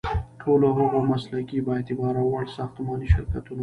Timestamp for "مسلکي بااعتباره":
1.11-2.19